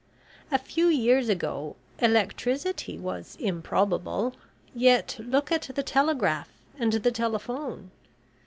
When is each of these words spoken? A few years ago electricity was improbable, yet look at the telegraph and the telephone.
A 0.49 0.57
few 0.57 0.87
years 0.87 1.29
ago 1.29 1.75
electricity 1.99 2.97
was 2.97 3.37
improbable, 3.39 4.33
yet 4.73 5.15
look 5.19 5.51
at 5.51 5.69
the 5.75 5.83
telegraph 5.83 6.49
and 6.79 6.91
the 6.93 7.11
telephone. 7.11 7.91